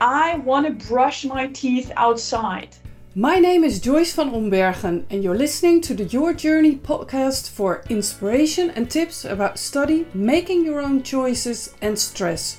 [0.00, 2.76] I want to brush my teeth outside.
[3.14, 7.84] My name is Joyce van Ombergen, and you're listening to the Your Journey podcast for
[7.88, 12.58] inspiration and tips about study, making your own choices, and stress.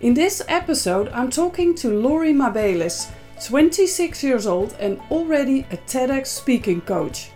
[0.00, 3.10] In this episode, I'm talking to Laurie Mabelis,
[3.44, 7.30] 26 years old and already a TEDx speaking coach.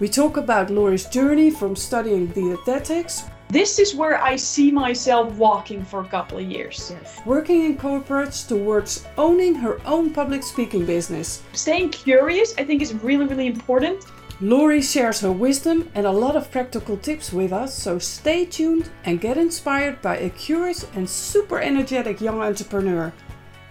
[0.00, 5.82] We talk about Laurie's journey from studying dietetics this is where I see myself walking
[5.82, 6.92] for a couple of years.
[6.94, 7.20] Yes.
[7.24, 11.42] Working in corporates towards owning her own public speaking business.
[11.54, 14.04] Staying curious, I think, is really, really important.
[14.40, 18.90] Laurie shares her wisdom and a lot of practical tips with us, so stay tuned
[19.04, 23.12] and get inspired by a curious and super energetic young entrepreneur.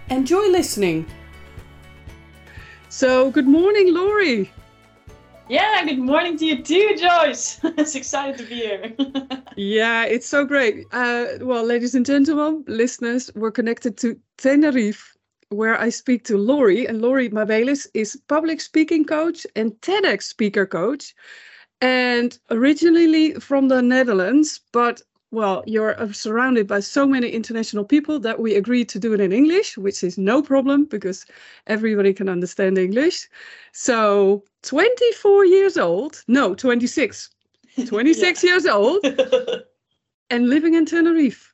[0.09, 1.05] Enjoy listening.
[2.89, 4.51] So, good morning, Laurie.
[5.49, 7.61] Yeah, good morning to you too, Joyce.
[7.63, 8.93] it's excited to be here.
[9.55, 10.85] yeah, it's so great.
[10.91, 15.15] Uh, well, ladies and gentlemen, listeners, we're connected to Tenerife,
[15.47, 16.85] where I speak to Laurie.
[16.85, 21.15] And Laurie Mabelis is public speaking coach and TEDx speaker coach.
[21.79, 28.19] And originally from the Netherlands, but well, you're uh, surrounded by so many international people
[28.19, 31.25] that we agreed to do it in English, which is no problem because
[31.67, 33.27] everybody can understand English.
[33.73, 37.29] So, 24 years old, no, 26,
[37.85, 39.05] 26 years old,
[40.29, 41.53] and living in Tenerife.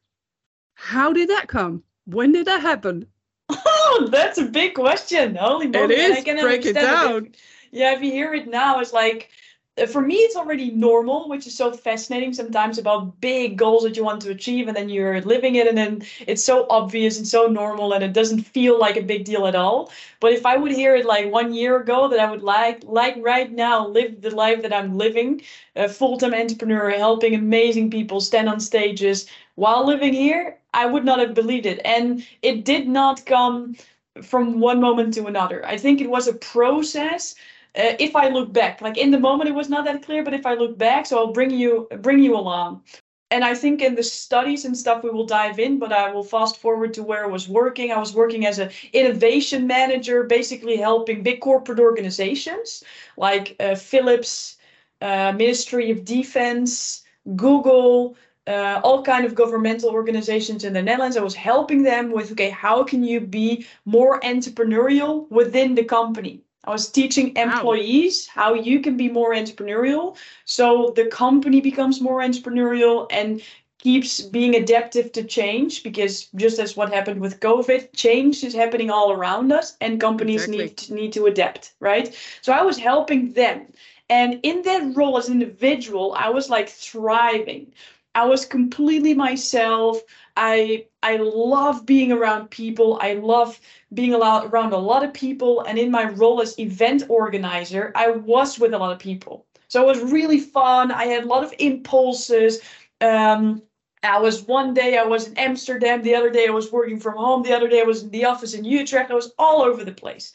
[0.76, 1.84] How did that come?
[2.06, 3.08] When did that happen?
[3.50, 5.36] Oh, that's a big question.
[5.36, 5.96] Holy moly.
[5.96, 6.18] It is.
[6.18, 7.26] I can Break it down.
[7.28, 7.38] It.
[7.72, 9.30] Yeah, if you hear it now, it's like,
[9.76, 13.98] Uh, for me it's already normal which is so fascinating sometimes about big goals that
[13.98, 17.28] you want to achieve and then you're living it and then it's so obvious and
[17.28, 19.92] so normal and it doesn't feel like a big deal at all.
[20.20, 23.16] But if i would hear it like one year ago that i would like like
[23.18, 25.42] right now live the life that i'm living
[25.76, 31.20] a full-time entrepreneur helping amazing people stand on stages while living here i would not
[31.20, 31.82] have believed it.
[31.84, 33.76] And it did not come
[34.22, 35.66] from one moment to another.
[35.66, 37.36] I think it was a process
[37.76, 40.34] uh, if I look back, like in the moment it was not that clear, but
[40.34, 42.84] if I look back, so I'll bring you bring you along.
[43.32, 46.24] And I think in the studies and stuff we will dive in, but I will
[46.24, 47.92] fast forward to where I was working.
[47.92, 52.84] I was working as an innovation manager, basically helping big corporate organizations
[53.18, 54.58] like uh, Philips,
[55.02, 57.04] uh, Ministry of Defense,
[57.36, 58.16] Google,
[58.46, 61.18] uh, all kind of governmental organizations in the Netherlands.
[61.18, 66.44] I was helping them with okay, how can you be more entrepreneurial within the company?
[66.66, 68.44] I was teaching employees wow.
[68.44, 70.16] how you can be more entrepreneurial.
[70.46, 73.42] So the company becomes more entrepreneurial and
[73.80, 78.90] keeps being adaptive to change because just as what happened with COVID, change is happening
[78.90, 80.64] all around us and companies exactly.
[80.64, 82.18] need to, need to adapt, right?
[82.42, 83.68] So I was helping them.
[84.10, 87.74] And in that role as an individual, I was like thriving.
[88.16, 90.02] I was completely myself.
[90.36, 92.98] I I love being around people.
[93.02, 93.60] I love
[93.94, 95.62] being around a lot of people.
[95.62, 99.46] And in my role as event organizer, I was with a lot of people.
[99.68, 100.92] So it was really fun.
[100.92, 102.62] I had a lot of impulses.
[103.02, 103.62] Um,
[104.04, 107.16] I was one day I was in Amsterdam, the other day I was working from
[107.16, 109.12] home, the other day I was in the office in Utrecht.
[109.12, 110.34] I was all over the place.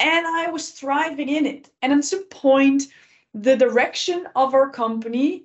[0.00, 1.70] And I was thriving in it.
[1.82, 2.84] And at some point,
[3.32, 5.44] the direction of our company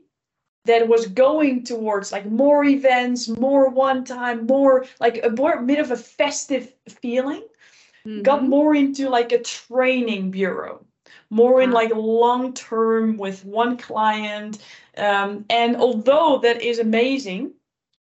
[0.65, 5.79] that was going towards like more events, more one time, more like a more bit
[5.79, 7.43] of a festive feeling,
[8.05, 8.21] mm-hmm.
[8.21, 10.83] got more into like a training bureau,
[11.29, 14.63] more in like long term with one client.
[14.97, 17.53] Um, and although that is amazing,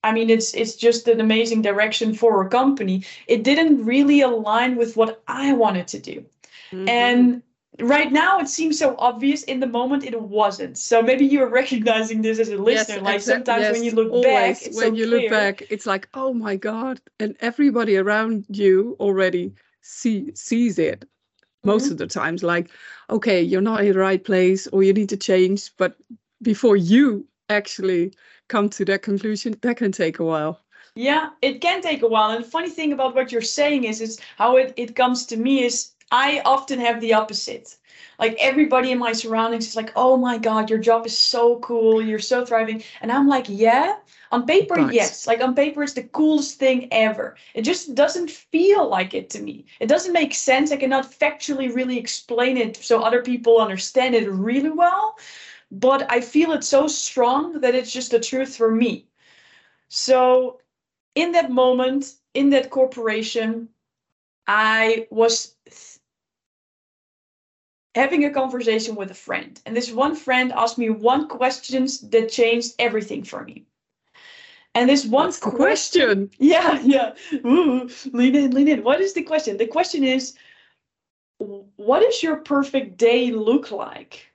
[0.03, 3.03] I mean it's it's just an amazing direction for a company.
[3.28, 6.25] It didn't really align with what I wanted to do.
[6.72, 6.89] Mm-hmm.
[6.89, 7.43] And
[7.80, 9.44] right now it seems so obvious.
[9.44, 10.78] In the moment it wasn't.
[10.78, 12.96] So maybe you're recognizing this as a listener.
[12.96, 15.22] Yes, like sometimes yes, when you look always, back when so you clear.
[15.22, 17.02] look back it's like oh my god.
[17.20, 21.06] And everybody around you already see sees it
[21.64, 21.94] most mm-hmm.
[21.94, 22.44] of the times.
[22.44, 22.70] Like
[23.09, 25.72] okay you're not in the right place or you need to change.
[25.78, 25.96] But
[26.42, 28.14] before you actually
[28.48, 30.59] come to that conclusion that can take a while.
[30.96, 32.32] Yeah it can take a while.
[32.32, 35.38] And the funny thing about what you're saying is is how it, it comes to
[35.38, 37.78] me is I often have the opposite.
[38.19, 42.02] Like everybody in my surroundings is like, oh my God, your job is so cool.
[42.02, 42.84] You're so thriving.
[43.02, 43.96] And I'm like, yeah,
[44.31, 44.93] on paper, but.
[44.93, 45.28] yes.
[45.28, 47.35] Like on paper, it's the coolest thing ever.
[47.53, 49.66] It just doesn't feel like it to me.
[49.79, 50.72] It doesn't make sense.
[50.72, 55.17] I cannot factually really explain it so other people understand it really well.
[55.72, 59.07] But I feel it so strong that it's just the truth for me.
[59.90, 60.59] So
[61.16, 63.69] in that moment, in that corporation,
[64.47, 65.55] I was
[67.96, 69.59] having a conversation with a friend.
[69.66, 73.66] And this one friend asked me one question that changed everything for me.
[74.73, 76.32] And this one question?
[76.40, 77.14] Yeah, yeah.
[77.46, 78.84] Ooh, lean in, lean in.
[78.84, 79.58] What is the question?
[79.58, 80.34] The question is,
[81.38, 84.32] what does your perfect day look like?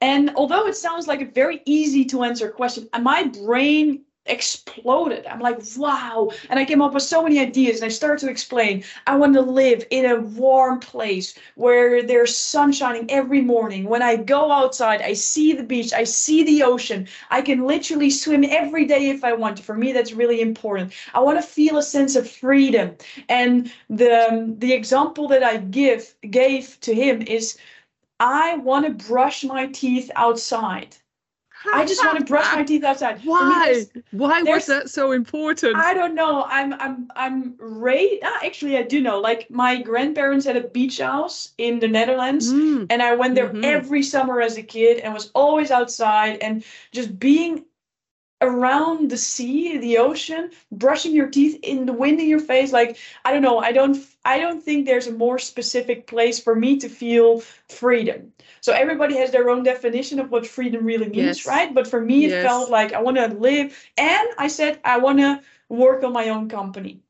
[0.00, 5.26] And although it sounds like a very easy to answer question, my brain exploded.
[5.26, 6.30] I'm like, wow.
[6.50, 9.34] And I came up with so many ideas and I started to explain I want
[9.34, 13.84] to live in a warm place where there's sun shining every morning.
[13.84, 17.08] When I go outside, I see the beach, I see the ocean.
[17.30, 19.62] I can literally swim every day if I want to.
[19.62, 20.92] For me, that's really important.
[21.14, 22.96] I want to feel a sense of freedom.
[23.28, 27.58] And the, the example that I give gave to him is
[28.20, 30.96] I want to brush my teeth outside.
[31.72, 33.20] I just want to brush my teeth outside.
[33.24, 33.84] Why?
[34.12, 35.76] Why was that so important?
[35.76, 36.44] I don't know.
[36.48, 38.22] I'm I'm I'm raised.
[38.24, 39.18] Ah, actually, I do know.
[39.20, 42.86] Like my grandparents had a beach house in the Netherlands, mm.
[42.90, 43.64] and I went there mm-hmm.
[43.64, 47.64] every summer as a kid and was always outside and just being
[48.40, 52.72] around the sea, the ocean, brushing your teeth in the wind in your face.
[52.72, 53.58] Like I don't know.
[53.58, 54.04] I don't.
[54.24, 58.32] I don't think there's a more specific place for me to feel freedom.
[58.60, 61.46] So everybody has their own definition of what freedom really means, yes.
[61.46, 61.74] right?
[61.74, 62.44] But for me, it yes.
[62.44, 66.28] felt like I want to live, and I said I want to work on my
[66.28, 67.00] own company.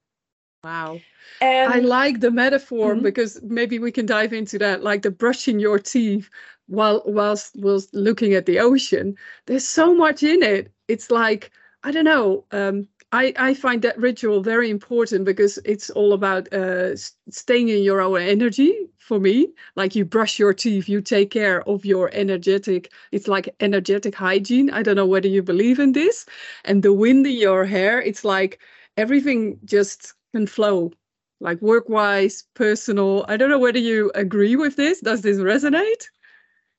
[0.65, 1.01] Wow.
[1.41, 3.05] And I like the metaphor mm-hmm.
[3.05, 6.29] because maybe we can dive into that, like the brushing your teeth
[6.69, 9.17] while whilst whilst looking at the ocean.
[9.47, 10.73] There's so much in it.
[10.89, 11.51] It's like
[11.85, 12.45] I don't know.
[12.53, 16.95] Um, I, I find that ritual very important because it's all about uh,
[17.31, 19.49] staying in your own energy for me.
[19.77, 24.69] Like you brush your teeth, you take care of your energetic, it's like energetic hygiene.
[24.71, 26.27] I don't know whether you believe in this.
[26.67, 28.61] And the wind in your hair, it's like
[28.99, 30.93] everything just can flow,
[31.41, 33.25] like work wise, personal.
[33.29, 35.01] I don't know whether you agree with this.
[35.01, 36.09] Does this resonate?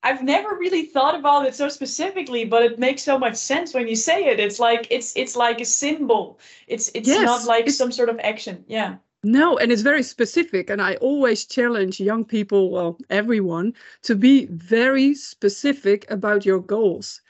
[0.01, 3.87] I've never really thought about it so specifically, but it makes so much sense when
[3.87, 4.39] you say it.
[4.39, 6.39] It's like it's it's like a symbol.
[6.67, 8.63] It's it's yes, not like it's, some sort of action.
[8.67, 8.95] Yeah.
[9.23, 10.69] No, and it's very specific.
[10.69, 13.73] And I always challenge young people, well, everyone,
[14.03, 17.21] to be very specific about your goals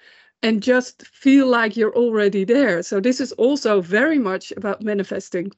[0.44, 2.84] and just feel like you're already there.
[2.84, 5.52] So this is also very much about manifesting.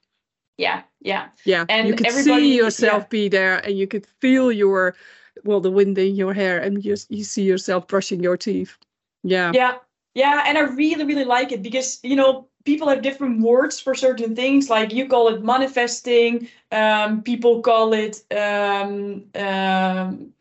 [0.58, 1.28] Yeah, yeah.
[1.44, 1.66] Yeah.
[1.68, 3.08] And you could see yourself yeah.
[3.10, 4.96] be there and you could feel your
[5.44, 8.78] well the wind in your hair and you you see yourself brushing your teeth.
[9.24, 9.52] Yeah.
[9.54, 9.78] Yeah.
[10.14, 13.96] Yeah and i really really like it because you know people have different words for
[13.96, 14.70] certain things.
[14.70, 20.34] Like you call it manifesting um, people call it um, um,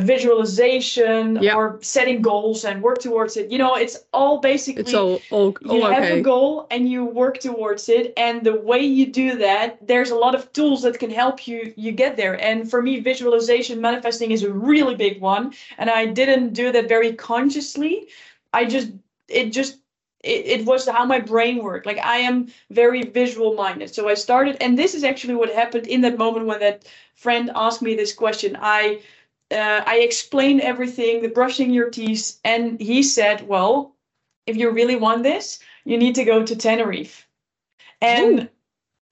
[0.00, 1.54] visualization yeah.
[1.54, 3.50] or setting goals and work towards it.
[3.50, 5.94] You know, it's all basically it's all, all, all you okay.
[5.94, 8.12] have a goal and you work towards it.
[8.16, 11.72] And the way you do that, there's a lot of tools that can help you
[11.76, 12.40] you get there.
[12.42, 15.54] And for me, visualization, manifesting is a really big one.
[15.78, 18.08] And I didn't do that very consciously.
[18.52, 18.90] I just
[19.28, 19.78] it just
[20.24, 21.86] it, it was how my brain worked.
[21.86, 23.94] Like I am very visual minded.
[23.94, 26.84] So I started, and this is actually what happened in that moment when that
[27.14, 28.56] friend asked me this question.
[28.60, 29.00] I
[29.52, 33.94] uh, I explained everything, the brushing your teeth, and he said, "Well,
[34.46, 37.28] if you really want this, you need to go to Tenerife."
[38.00, 38.48] And Ooh.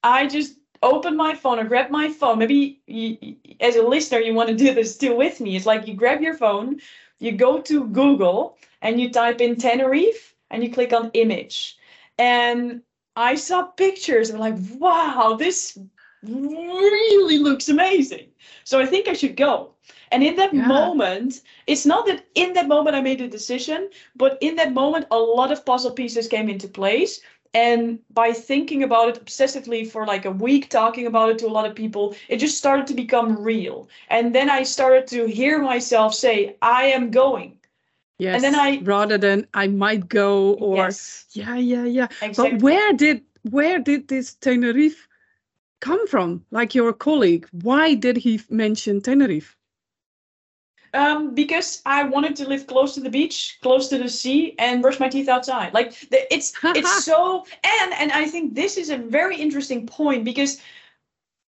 [0.03, 2.39] I just opened my phone or grabbed my phone.
[2.39, 5.57] Maybe you, as a listener, you want to do this too with me.
[5.57, 6.81] It's like you grab your phone,
[7.21, 11.79] you go to Google, and you type in Tenerife, and you click on image,
[12.19, 12.83] and
[13.17, 14.31] I saw pictures.
[14.31, 15.79] I'm like, wow, this
[16.23, 18.29] really looks amazing.
[18.65, 19.74] So I think I should go.
[20.11, 20.67] And in that yeah.
[20.67, 25.07] moment, it's not that in that moment I made a decision, but in that moment,
[25.11, 27.21] a lot of puzzle pieces came into place.
[27.55, 31.55] And by thinking about it obsessively for like a week, talking about it to a
[31.57, 33.89] lot of people, it just started to become real.
[34.09, 37.59] And then I started to hear myself say, I am going.
[38.19, 38.35] Yes.
[38.37, 41.27] And then I rather than I might go or yes.
[41.33, 42.09] yeah, yeah, yeah.
[42.23, 42.53] Exactly.
[42.53, 45.09] But where did where did this Tenerife
[45.81, 46.45] come from?
[46.51, 49.57] Like your colleague, why did he mention Tenerife?
[50.95, 54.81] Um, because I wanted to live close to the beach, close to the sea, and
[54.81, 55.75] brush my teeth outside.
[55.75, 60.25] Like the, it's it's so and and I think this is a very interesting point
[60.25, 60.61] because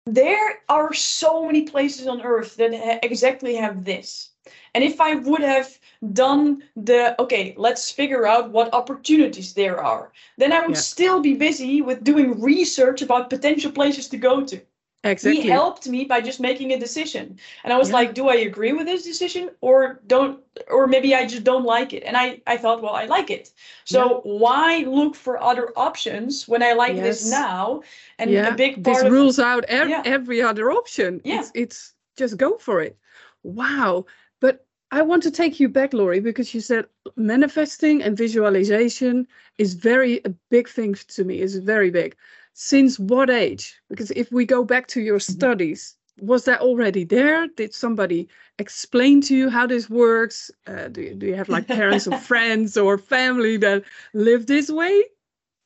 [0.07, 4.31] there are so many places on earth that ha- exactly have this.
[4.73, 5.77] And if I would have
[6.13, 10.81] done the okay, let's figure out what opportunities there are, then I would yeah.
[10.81, 14.59] still be busy with doing research about potential places to go to.
[15.05, 15.43] Exactly.
[15.43, 17.37] He helped me by just making a decision.
[17.63, 17.95] And I was yeah.
[17.95, 21.93] like, do I agree with this decision or don't or maybe I just don't like
[21.93, 22.03] it.
[22.03, 23.51] And I I thought, well, I like it.
[23.83, 24.31] So yeah.
[24.39, 27.05] why look for other options when I like yes.
[27.05, 27.83] this now?
[28.17, 28.53] And yeah.
[28.53, 31.21] a big part this of, rules out ev- every other option.
[31.23, 31.39] Yeah.
[31.39, 32.97] It's, it's just go for it.
[33.43, 34.05] Wow.
[34.41, 36.85] But I want to take you back, Laurie, because you said
[37.15, 39.27] manifesting and visualization
[39.59, 41.41] is very a big thing to me.
[41.41, 42.15] Is very big.
[42.55, 43.79] Since what age?
[43.89, 45.21] Because if we go back to your Mhm.
[45.21, 47.47] studies, was that already there?
[47.49, 50.49] Did somebody explain to you how this works?
[50.65, 53.83] Uh, do, you, do you have like parents or friends or family that
[54.13, 55.03] live this way?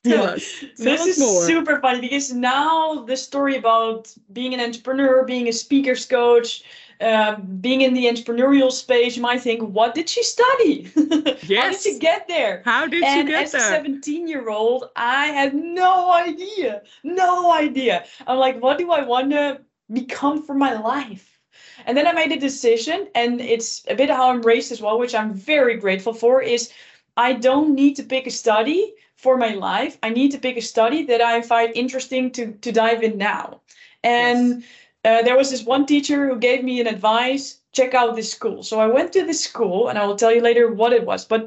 [0.06, 0.64] Us.
[0.78, 1.44] This is more.
[1.44, 6.62] super funny because now the story about being an entrepreneur, being a speaker's coach,
[7.02, 10.84] uh, being in the entrepreneurial space, you might think, what did she study?
[10.94, 12.62] How did she get there?
[12.64, 13.68] How did and you get as a there?
[13.68, 16.82] 17 year old, I had no idea.
[17.04, 18.04] No idea.
[18.26, 19.60] I'm like, what do I want to
[19.92, 21.38] become for my life?
[21.86, 24.98] And then I made a decision, and it's a bit how I'm raised as well,
[24.98, 26.70] which I'm very grateful for, is
[27.16, 29.98] I don't need to pick a study for my life.
[30.02, 33.60] I need to pick a study that I find interesting to, to dive in now.
[34.02, 34.64] And
[35.04, 38.62] uh, there was this one teacher who gave me an advice check out this school.
[38.62, 41.24] So I went to this school, and I will tell you later what it was.
[41.24, 41.42] But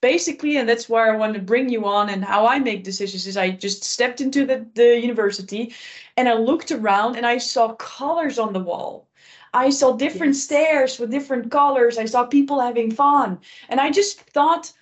[0.00, 3.26] basically, and that's where I want to bring you on and how I make decisions,
[3.26, 5.74] is I just stepped into the, the university
[6.16, 9.06] and I looked around and I saw colors on the wall.
[9.52, 10.44] I saw different Yes.
[10.44, 11.98] stairs with different colors.
[11.98, 13.38] I saw people having fun.
[13.68, 14.72] And I just thought,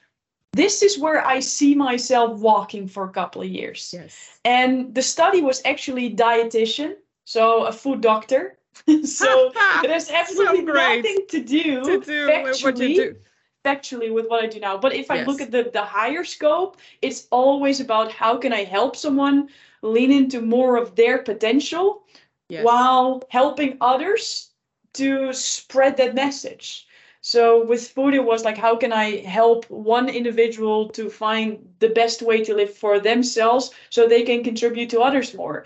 [0.52, 3.90] this is where I see myself walking for a couple of years.
[3.92, 4.38] Yes.
[4.44, 8.58] And the study was actually dietitian, so a food doctor.
[9.04, 9.52] so
[9.84, 13.16] it has absolutely great nothing to do, to do with what you do.
[13.64, 14.76] factually with what I do now.
[14.78, 18.64] But if I look at the, the higher scope, it's always about how can I
[18.64, 19.48] help someone
[19.82, 22.02] lean into more of their potential
[22.48, 22.64] Yes.
[22.64, 24.50] while helping others
[24.94, 26.86] to spread that message.
[27.26, 31.88] So with food, it was like, how can I help one individual to find the
[31.88, 35.64] best way to live for themselves so they can contribute to others more?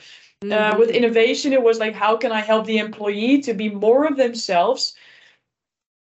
[0.50, 0.94] Uh, with Mhm.
[0.94, 4.94] innovation, it was like, how can I help the employee to be more of themselves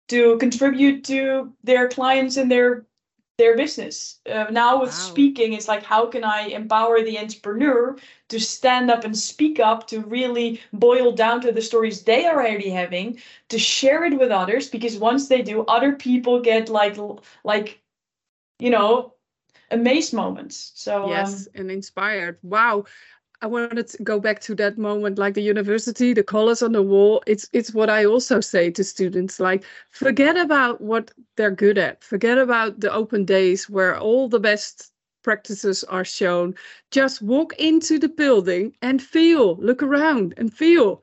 [0.08, 2.84] to contribute to their clients and their
[3.38, 4.20] their business.
[4.30, 4.94] Uh, now with Wow.
[4.94, 7.96] speaking, it's like how can I empower the entrepreneur
[8.28, 12.40] to stand up and speak up to really boil down to the stories they are
[12.40, 16.96] already having, to share it with others because once they do, other people get like
[17.44, 17.80] like
[18.58, 19.14] you know
[19.70, 20.72] amazed moments.
[20.74, 22.84] So um, yes and inspired wow
[23.44, 26.82] i wanted to go back to that moment like the university the colors on the
[26.82, 27.22] wall.
[27.26, 32.02] It's it's what i also say to students like forget about what they're good at.
[32.04, 36.54] Forget about the open days where all the best practices are shown.
[36.90, 41.02] Just walk into the building and feel look around and feel.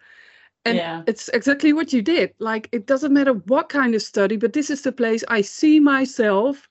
[0.65, 1.03] And Yeah.
[1.07, 2.33] it's exactly what you did.
[2.39, 5.79] Like it doesn't matter what kind of study but this is the place i see
[5.79, 6.69] myself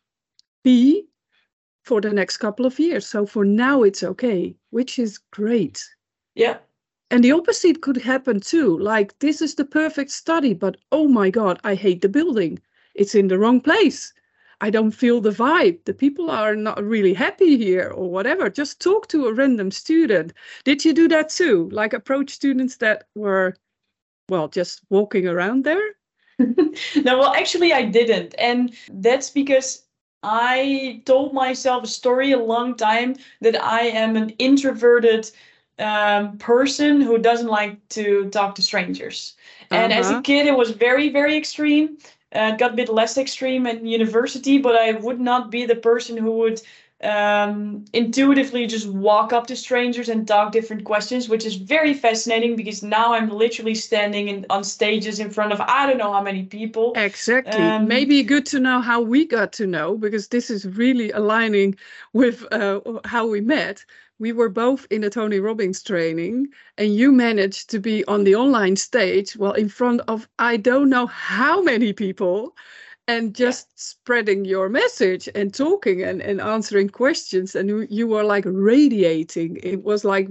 [0.64, 1.06] be
[1.82, 3.06] for the next couple of years.
[3.06, 5.84] So for now, it's okay, which is great.
[6.34, 6.58] yeah.
[7.12, 8.78] And the opposite could happen too.
[8.78, 12.60] Like, this is the perfect study, but oh my God, I hate the building.
[12.94, 14.12] It's in the wrong place.
[14.60, 15.84] I don't feel the vibe.
[15.86, 18.48] The people are not really happy here or whatever.
[18.50, 20.32] Just talk to a random student.
[20.64, 21.68] Did you do that too?
[21.72, 23.56] Like, approach students that were,
[24.28, 25.82] well, just walking around there?
[26.38, 28.34] no, well, actually, I didn't.
[28.38, 29.82] And that's because
[30.22, 35.30] I told myself a story a long time that I am an introverted
[35.78, 39.34] um, person who doesn't like to talk to strangers.
[39.70, 40.20] And as a Uh-huh.
[40.20, 41.98] kid, it was very, very extreme.
[42.34, 45.76] Uh, it got a bit less extreme in university, but I would not be the
[45.76, 46.60] person who would
[47.02, 52.56] um, intuitively just walk up to strangers and talk different questions, which is very fascinating
[52.56, 56.22] because now I'm literally standing in, on stages in front of I don't know how
[56.22, 56.92] many people.
[56.96, 57.62] Exactly.
[57.62, 61.76] Um, Maybe good to know how we got to know because this is really aligning
[62.12, 63.84] with uh, how we met.
[64.18, 68.34] We were both in the Tony Robbins training, and you managed to be on the
[68.34, 72.54] online stage, well, in front of I don't know how many people,
[73.10, 77.56] and just spreading your message and talking and, and answering questions.
[77.56, 79.58] And you, you were like radiating.
[79.62, 80.28] It was like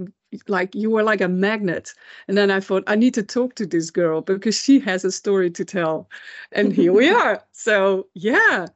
[0.48, 1.92] like you were like a magnet.
[2.28, 5.12] And then I thought, I need to talk to this girl because she has a
[5.12, 6.08] story to tell.
[6.52, 7.42] And here we are.
[7.52, 8.66] So yeah.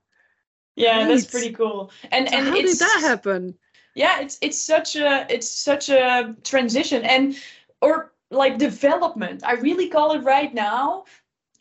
[0.76, 1.90] Yeah, that's pretty cool.
[2.12, 3.54] And So and how did that happen?
[3.94, 7.36] yeah it's it's such a it's such a transition and
[7.80, 11.04] or like development i really call it right now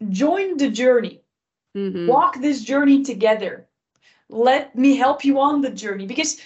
[0.10, 1.23] join the journey
[1.76, 2.08] Mhm.
[2.08, 3.68] walk this journey together
[4.30, 6.40] let me help you on the journey because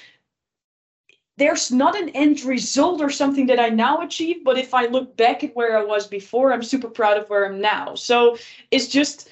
[1.37, 5.15] there's not an end result or something that i now achieve but if i look
[5.17, 8.37] back at where i was before i'm super proud of where i'm now so
[8.71, 9.29] it's just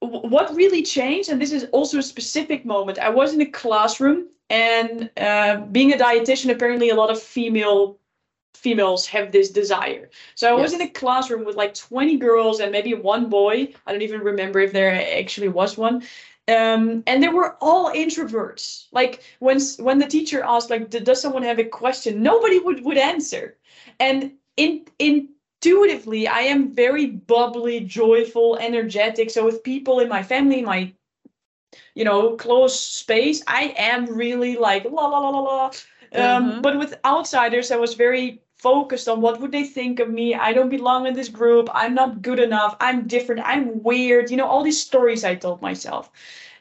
[0.00, 4.26] what really changed and this is also a specific moment i was in a classroom
[4.50, 7.98] and uh, being a dietitian apparently a lot of female
[8.54, 10.08] females have this desire.
[10.34, 13.74] So I was in a classroom with like 20 girls and maybe one boy.
[13.86, 16.02] I don't even remember if there actually was one.
[16.46, 18.86] Um, and they were all introverts.
[18.92, 22.22] Like when when the teacher asked, like, does someone have a question?
[22.22, 23.56] Nobody would would answer.
[23.98, 29.30] And in intuitively, I am very bubbly, joyful, energetic.
[29.30, 30.92] So with people in my family, my
[31.94, 35.70] you know close space, I am really like la la la la la.
[36.14, 36.62] Um, Mhm.
[36.62, 40.34] But with outsiders, I was very focused on what would they think of me.
[40.34, 41.68] I don't belong in this group.
[41.74, 42.76] I'm not good enough.
[42.80, 43.42] I'm different.
[43.44, 44.30] I'm weird.
[44.30, 46.10] You know all these stories I told myself.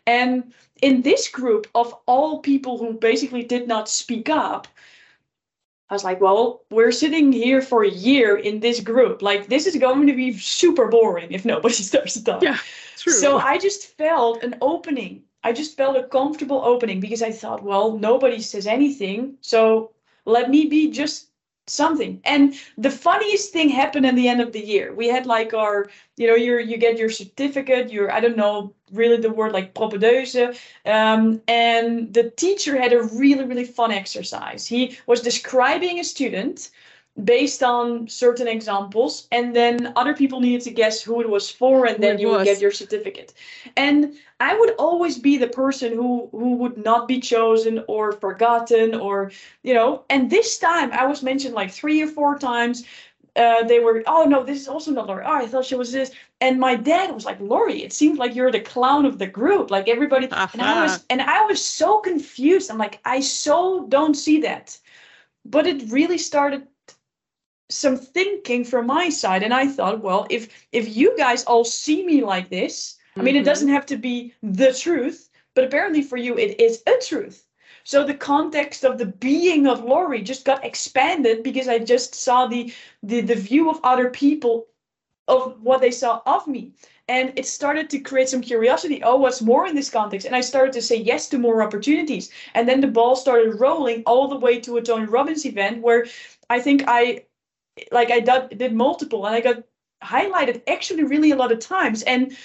[0.05, 4.67] And in this group of all people who basically did not speak up,
[5.89, 9.22] I was like, well, we're sitting here for a year in this group.
[9.22, 12.41] Like, this is going to be super boring if nobody starts to talk.
[12.43, 12.57] Yeah,
[12.98, 13.13] true.
[13.13, 15.24] So I just felt an opening.
[15.43, 19.38] I just felt a comfortable opening because I thought, well, nobody says anything.
[19.41, 19.91] So
[20.25, 21.27] let me be just
[21.67, 22.19] something.
[22.25, 24.93] And the funniest thing happened at the end of the year.
[24.93, 28.73] We had like our, you know, your you get your certificate, your I don't know
[28.91, 30.57] really the word like propedeuse.
[30.85, 34.67] Um, and the teacher had a really, really fun exercise.
[34.67, 36.69] He was describing a student
[37.22, 41.86] based on certain examples, and then other people needed to guess who it was for,
[41.86, 43.34] and then you would get your certificate.
[43.77, 48.96] And I would always be the person who who would not be chosen or forgotten
[48.96, 50.03] or you know.
[50.10, 52.84] And this time I was mentioned like three or four times.
[53.36, 55.25] Uh, they were, oh no, this is also not Laurie.
[55.25, 56.12] Oh, I thought she was this.
[56.39, 59.72] And my dad was like, Laurie, it seems like you're the clown of the group.
[59.72, 62.70] Like everybody, and I was, and I was so confused.
[62.70, 64.77] I'm like, I so don't see that.
[65.46, 66.67] But it really started
[67.74, 72.06] some thinking from my side, and I thought, well, if if you guys all see
[72.06, 73.46] me like this, I mean, it mm-hmm.
[73.46, 77.46] doesn't have to be the truth, but apparently for you, it is a truth.
[77.84, 82.48] So the context of the being of Laurie just got expanded because I just saw
[82.48, 84.68] the the the view of other people
[85.27, 86.74] of what they saw of me.
[87.10, 89.03] And it started to create some curiosity.
[89.03, 90.25] Oh, what's more in this context?
[90.25, 92.30] And I started to say yes to more opportunities.
[92.53, 96.06] And then the ball started rolling all the way to a Tony Robbins event where
[96.50, 97.25] I think I
[97.92, 99.63] like I did, did multiple and I got
[100.04, 102.04] highlighted actually really a lot of times.
[102.04, 102.36] And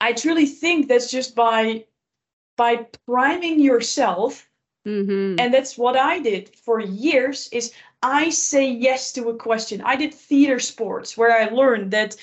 [0.00, 1.86] I truly think that's just by
[2.56, 4.48] by priming yourself
[4.86, 5.40] Mhm.
[5.40, 9.80] and that's what I did for years is I say yes to a question.
[9.82, 12.16] I did theater sports where I learned that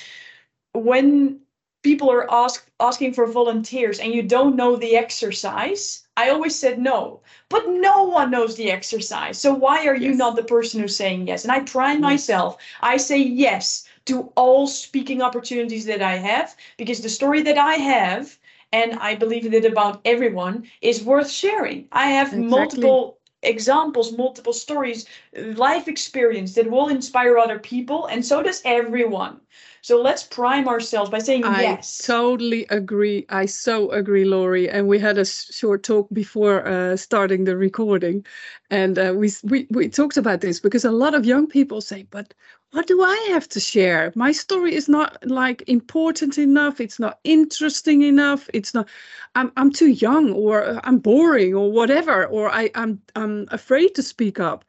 [0.73, 1.41] when
[1.83, 6.79] people are ask, asking for volunteers and you don't know the exercise, I always said
[6.79, 7.21] no.
[7.49, 9.37] But no one knows the exercise.
[9.39, 11.43] So why are you not the person who's saying yes?
[11.43, 12.01] And I prime Yes.
[12.01, 12.57] myself.
[12.81, 17.75] I say yes to all speaking opportunities that I have because the story that I
[17.75, 18.37] have
[18.71, 21.87] and I believe that about everyone is worth sharing.
[21.91, 22.47] I have Exactly.
[22.47, 29.39] multiple examples, multiple stories, life experience that will inspire other people, and so does everyone.
[29.83, 31.97] So let's prime ourselves by saying I yes.
[32.05, 33.25] totally agree.
[33.29, 34.69] I so agree, Laurie.
[34.69, 38.23] And we had a short talk before uh, starting the recording,
[38.69, 42.03] and uh, we, we we talked about this because a lot of young people say,
[42.11, 42.35] "But
[42.73, 44.13] what do I have to share?
[44.15, 46.79] My story is not like important enough.
[46.79, 48.49] It's not interesting enough.
[48.53, 48.87] It's not.
[49.33, 53.95] I'm I'm too young, or uh, I'm boring, or whatever, or I I'm I'm afraid
[53.95, 54.63] to speak up."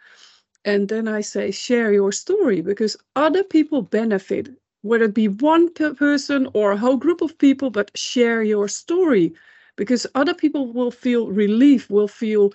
[0.64, 4.48] And then I say, share your story because other people benefit
[4.82, 8.68] whether it be one per person or a whole group of people, but share your
[8.68, 9.34] story
[9.76, 12.52] because other people will feel relief, will feel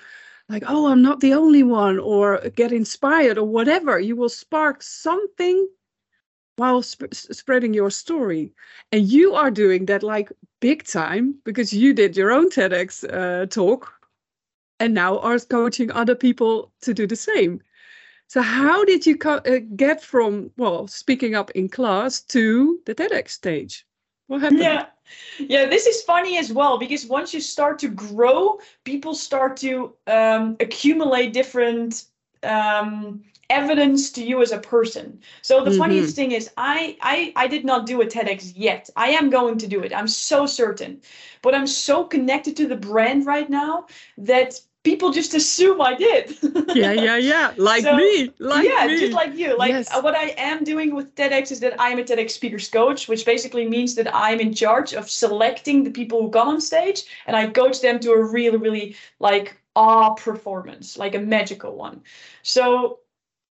[0.49, 3.99] like, oh, I'm not the only one, or get inspired, or whatever.
[3.99, 5.67] You will spark something
[6.55, 8.53] while sp- spreading your story.
[8.91, 13.45] And you are doing that like big time because you did your own TEDx uh,
[13.47, 13.93] talk
[14.79, 17.61] and now are coaching other people to do the same.
[18.27, 22.95] So how did you co- uh, get from well speaking up in class to the
[22.95, 23.85] TEDx stage?
[24.27, 24.59] What happened?
[24.59, 24.85] Yeah.
[25.39, 29.95] Yeah, this is funny as well because once you start to grow, people start to
[30.07, 32.05] um, accumulate different
[32.43, 35.21] um, evidence to you as a person.
[35.41, 38.89] So the funniest thing is, I, I I did not do a TEDx yet.
[38.97, 39.93] I am going to do it.
[39.93, 41.01] I'm so certain,
[41.41, 43.87] but I'm so connected to the brand right now
[44.17, 46.25] that people just assume I did.
[46.81, 47.53] Yeah, yeah, yeah.
[47.57, 48.99] Like So, me, like yeah, me.
[48.99, 49.57] just like you.
[49.57, 49.91] Like Yes.
[49.93, 53.25] uh, what I am doing with TEDx is that I'm a TEDx speakers coach, which
[53.25, 57.35] basically means that I'm in charge of selecting the people who come on stage and
[57.35, 62.01] I coach them to a really, really like awe performance, like a magical one.
[62.43, 62.99] So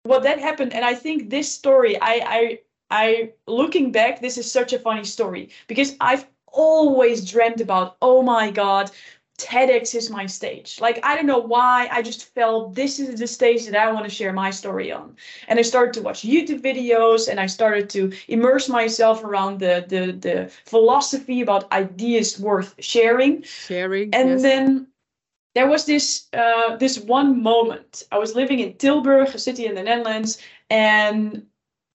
[0.03, 2.59] what that happened, and I think this story, I I
[2.91, 8.21] I looking back, this is such a funny story because I've always dreamt about, oh
[8.23, 8.91] my god,
[9.39, 10.79] TEDx is my stage.
[10.79, 14.05] Like, I don't know why, I just felt this is the stage that I want
[14.05, 15.15] to share my story on.
[15.47, 19.85] And I started to watch YouTube videos and I started to immerse myself around the,
[19.87, 23.41] the, the philosophy about ideas worth sharing.
[23.43, 24.13] Sharing.
[24.13, 24.41] And yes.
[24.41, 24.87] then
[25.55, 28.03] there was this uh, this one moment.
[28.11, 30.37] I was living in Tilburg, a city in the Netherlands,
[30.69, 31.45] and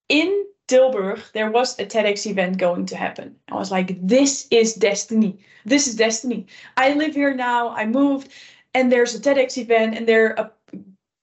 [0.09, 3.35] in Tilburg there was a TEDx event going to happen.
[3.49, 5.37] I was like, this is destiny.
[5.65, 6.47] This is destiny.
[6.77, 7.69] I live here now.
[7.69, 8.29] I moved,
[8.73, 10.49] and there's a TEDx event, and they're uh,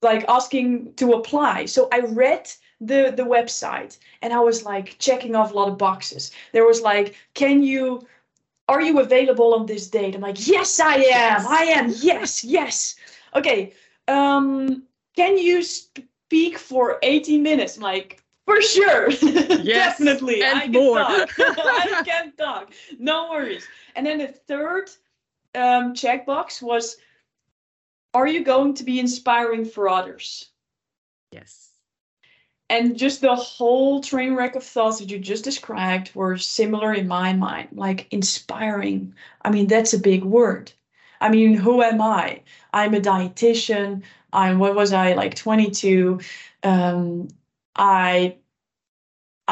[0.02, 1.66] like asking to apply.
[1.66, 2.48] So I read
[2.80, 6.30] the the website, and I was like checking off a lot of boxes.
[6.52, 8.06] There was like, can you
[8.68, 10.14] are you available on this date?
[10.14, 11.46] I'm like, yes, I am.
[11.46, 11.92] I am.
[12.00, 12.96] Yes, yes.
[13.34, 13.74] Okay.
[14.08, 14.84] Um,
[15.16, 17.76] can you speak for 80 minutes?
[17.76, 18.21] I'm like,
[18.52, 19.10] for sure.
[19.62, 20.42] Yes, Definitely.
[20.42, 20.98] and I can more.
[20.98, 21.30] talk.
[21.38, 22.72] I can talk.
[22.98, 23.66] No worries.
[23.94, 24.90] And then the third
[25.54, 26.96] um, checkbox was,
[28.12, 30.50] are you going to be inspiring for others?
[31.30, 31.70] Yes.
[32.68, 37.06] And just the whole train wreck of thoughts that you just described were similar in
[37.06, 39.14] my mind, like inspiring.
[39.42, 40.72] I mean, that's a big word.
[41.20, 42.42] I mean, who am I?
[42.72, 44.02] I'm a dietitian.
[44.32, 46.20] I'm what was I like 22?
[46.64, 47.28] Um,
[47.76, 48.36] I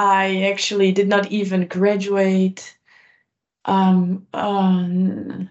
[0.01, 2.75] I actually did not even graduate.
[3.67, 5.51] Um, um,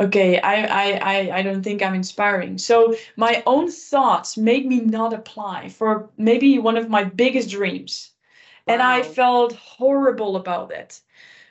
[0.00, 2.56] okay, I, I, I, I don't think I'm inspiring.
[2.56, 8.12] So my own thoughts made me not apply for maybe one of my biggest dreams.
[8.66, 11.00] And I felt horrible about it.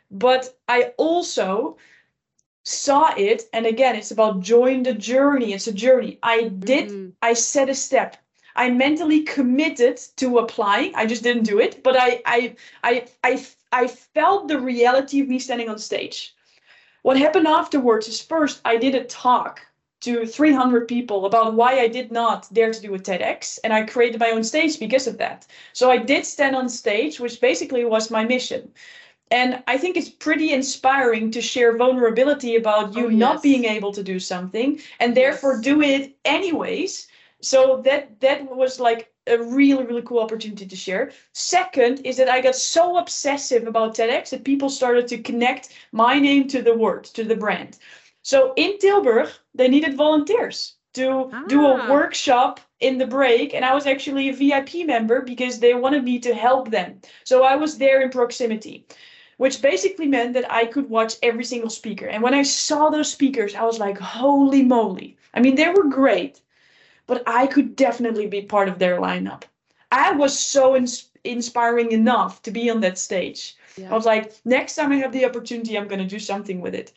[0.09, 1.77] But I also
[2.63, 5.53] saw it, and again, it's about join the journey.
[5.53, 6.17] It's a journey.
[6.23, 7.13] I did, Mhm.
[7.21, 8.17] I set a step.
[8.55, 10.93] I mentally committed to applying.
[10.95, 15.27] I just didn't do it, but I, I, I, I, I felt the reality of
[15.27, 16.35] me standing on stage.
[17.03, 19.61] What happened afterwards is first I did a talk
[20.01, 23.83] to 300 people about why I did not dare to do a TEDx, and I
[23.83, 25.45] created my own stage because of that.
[25.73, 28.71] So I did stand on stage, which basically was my mission.
[29.31, 33.93] And I think it's pretty inspiring to share vulnerability about you Oh, not being able
[33.93, 35.63] to do something and therefore Yes.
[35.63, 37.07] do it anyways.
[37.41, 41.11] So that that was like a really really cool opportunity to share.
[41.33, 46.19] Second is that I got so obsessive about TEDx that people started to connect my
[46.19, 47.77] name to the word, to the brand.
[48.23, 51.89] So in Tilburg, they needed volunteers to do a Ah.
[51.89, 56.19] workshop in the break and I was actually a VIP member because they wanted me
[56.19, 57.01] to help them.
[57.23, 58.85] So I was there in proximity
[59.37, 62.05] which basically meant that I could watch every single speaker.
[62.05, 65.17] And when I saw those speakers, I was like, holy moly.
[65.33, 66.39] I mean, they were great,
[67.11, 69.43] but I could definitely be part of their lineup.
[69.91, 73.57] I was so ins- inspiring enough to be on that stage.
[73.91, 76.73] I was like, next time I have the opportunity, I'm going to do something with
[76.73, 76.93] it.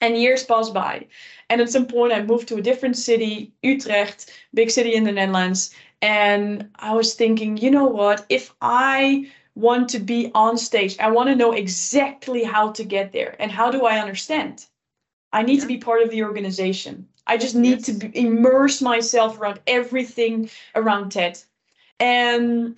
[0.00, 1.08] And years passed by.
[1.50, 5.10] And at some point, I moved to a different city, Utrecht, big city in the
[5.10, 5.74] Netherlands.
[6.02, 8.26] And I was thinking, you know what?
[8.28, 13.10] If I want to be on stage, I want to know exactly how to get
[13.10, 13.34] there.
[13.40, 14.66] And how do I understand?
[15.32, 17.08] I need to be part of the organization.
[17.28, 21.40] I just need to be, immerse myself around everything around TED.
[22.00, 22.76] And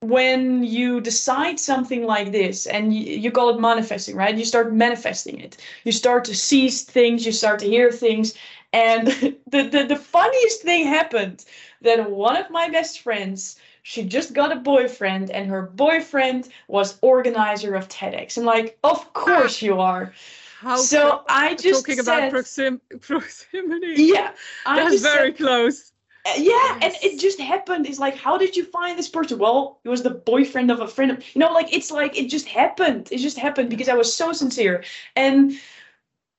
[0.00, 4.72] when you decide something like this and you, you call it manifesting right you start
[4.72, 8.32] manifesting it you start to see things you start to hear things
[8.72, 9.06] and
[9.50, 11.44] the, the, the funniest thing happened
[11.82, 16.98] that one of my best friends she just got a boyfriend and her boyfriend was
[17.00, 18.36] organizer of TEDx.
[18.36, 20.12] I'm like, of course you are.
[20.60, 23.94] How so I just talking said, about proxim- proximity.
[24.02, 24.32] yeah,
[24.66, 25.92] I That's just said, very close.
[26.26, 27.86] uh, yeah, and it just happened.
[27.86, 29.38] It's like, how did you find this person?
[29.38, 31.12] Well, it was the boyfriend of a friend.
[31.12, 33.08] Of, you know, like it's like it just happened.
[33.10, 34.84] It just happened because I was so sincere.
[35.16, 35.52] And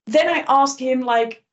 [0.05, 1.43] then I asked him like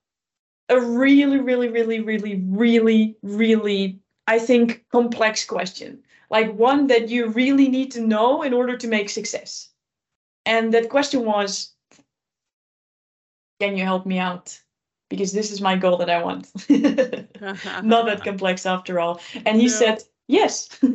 [0.68, 6.02] a really, really, really, really, really, really, I think, complex question.
[6.28, 9.70] Like one that you really need to know in order to make success.
[10.44, 11.72] And that question was,
[13.60, 14.60] can you help me out?
[15.08, 16.50] Because this is my goal that I want.
[17.80, 19.20] not that complex after all.
[19.46, 19.70] And he No.
[19.70, 20.68] said, yes.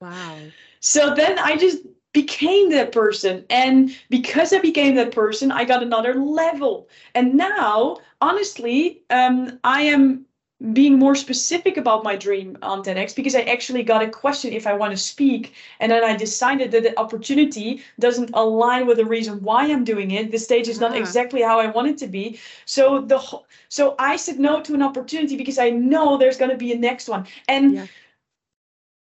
[0.00, 0.52] Wow.
[0.80, 1.78] so then I just
[2.12, 3.44] became that person.
[3.50, 6.88] And because I became that person, I got another level.
[7.14, 10.26] And now, honestly, um, I am
[10.72, 14.66] being more specific about my dream on TEDx because I actually got a question if
[14.66, 15.54] I want to speak.
[15.78, 20.10] And then I decided that the opportunity doesn't align with the reason why I'm doing
[20.10, 20.32] it.
[20.32, 20.96] The stage is not Ah.
[20.96, 22.40] exactly how I want it to be.
[22.64, 23.20] So the
[23.68, 26.76] so I said no to an opportunity because I know there's going to be a
[26.78, 27.26] next one.
[27.46, 27.86] And Yeah.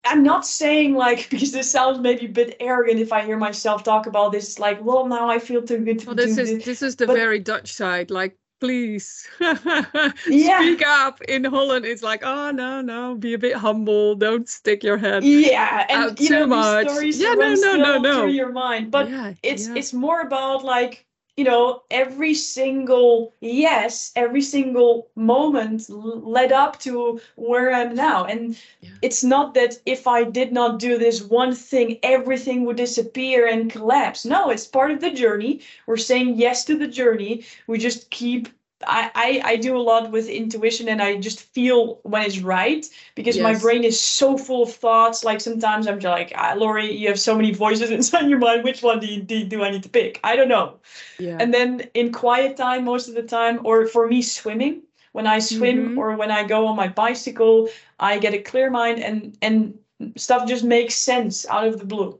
[0.03, 3.83] I'm not saying like because this sounds maybe a bit arrogant if I hear myself
[3.83, 4.59] talk about this.
[4.59, 6.49] Like, well, now I feel too good to Well, do this this.
[6.49, 8.11] is this is the but- very Dutch side.
[8.11, 9.27] Like please
[10.25, 10.59] Yeah.
[10.59, 14.83] speak up in holland it's like oh no no be a bit humble don't stick
[14.83, 16.89] your head Yeah, and out you know much.
[16.89, 18.21] stories Yeah, no, no, no, no.
[18.21, 19.75] through your mind, but yeah, it's yeah.
[19.75, 21.06] it's more about like
[21.37, 28.25] you know every single yes every single moment led up to where i'm now.
[28.25, 28.89] And Yeah.
[29.01, 33.71] it's not that if i did not do this one thing everything would disappear and
[33.71, 34.25] collapse.
[34.25, 35.61] No it's part of the journey.
[35.87, 37.45] We're saying yes to the journey.
[37.67, 38.49] We just keep
[38.85, 42.85] I, I, I do a lot with intuition and I just feel when it's right
[43.15, 45.23] because my brain is so full of thoughts.
[45.23, 48.63] Like sometimes I'm just like, ah, Laurie, you have so many voices inside your mind.
[48.63, 50.19] Which one do, you, do, do I need to pick?
[50.23, 50.79] I don't know.
[51.17, 55.27] yeah And then in quiet time, most of the time, or for me, swimming, when
[55.27, 55.97] I swim Mhm.
[55.97, 59.79] or when I go on my bicycle, I get a clear mind and, and
[60.15, 62.19] stuff just makes sense out of the blue.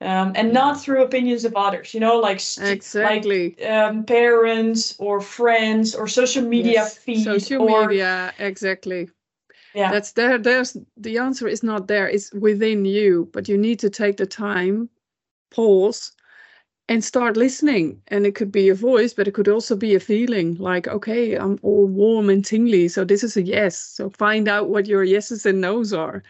[0.00, 3.24] Um, and not through opinions of others, you know, like, st- like
[3.66, 9.08] um, parents or friends or social media Yes, feed social or media exactly.
[9.74, 9.90] Yeah.
[9.90, 13.90] That's there there's the answer is not there it's within you but you need to
[13.90, 14.90] take the time
[15.50, 16.12] pause
[16.88, 18.00] and start listening.
[18.08, 21.36] And it could be a voice but it could also be a feeling like okay
[21.36, 23.78] i'm all warm and tingly so this is a yes.
[23.78, 26.22] So find out what your yeses and nos are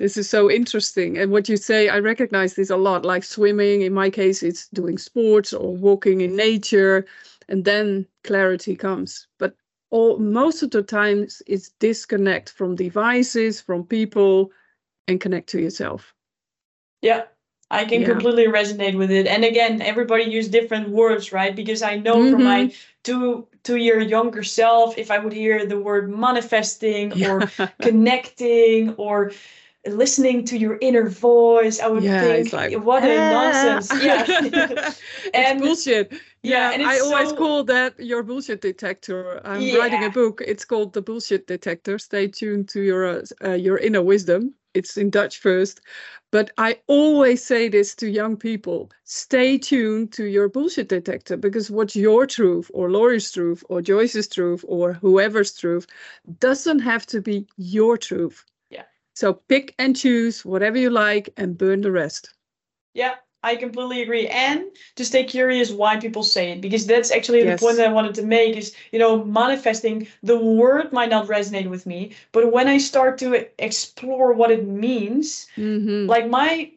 [0.00, 3.82] this is so interesting and what you say i recognize this a lot like swimming
[3.82, 7.06] in my case it's doing sports or walking in nature
[7.50, 9.54] and then clarity comes but
[9.90, 14.50] all most of the times it's disconnect from devices from people
[15.08, 16.14] and connect to yourself
[17.02, 17.24] Yeah,
[17.70, 18.06] I can Yeah.
[18.06, 19.26] completely resonate with it.
[19.26, 21.54] And again, everybody use different words, right?
[21.54, 22.74] Because I know from my mm-hmm.
[23.04, 27.48] two two year younger self, if I would hear the word manifesting or
[27.80, 29.32] connecting or
[29.86, 33.90] listening to your inner voice, I would yeah think, like what a "Ah." nonsense.
[34.04, 34.92] Yeah.
[35.34, 36.12] And- bullshit
[36.42, 40.42] yeah, yeah, and i always so- call that your bullshit detector i'm writing a book
[40.46, 44.96] it's called the bullshit detector stay tuned to your uh, uh, your inner wisdom it's
[44.96, 45.80] in dutch first
[46.30, 51.70] but i always say this to young people stay tuned to your bullshit detector because
[51.70, 55.86] what's your truth or laurie's truth or joyce's truth or whoever's truth
[56.38, 58.49] doesn't have to be your truth Yeah.
[59.20, 62.34] So pick and choose whatever you like and burn the rest
[62.94, 64.28] Yeah, I completely agree.
[64.28, 64.64] And
[64.96, 67.60] to stay curious why people say it, because that's actually Yes.
[67.60, 71.28] the point that I wanted to make is, you know, manifesting, the word might not
[71.28, 76.08] resonate with me, but when I start to explore what it means, Mhm.
[76.08, 76.72] like my